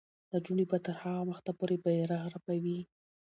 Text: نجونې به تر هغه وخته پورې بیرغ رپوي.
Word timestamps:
نجونې 0.31 0.65
به 0.69 0.77
تر 0.85 0.95
هغه 1.03 1.21
وخته 1.29 1.51
پورې 1.59 1.75
بیرغ 1.83 2.23
رپوي. 2.33 2.79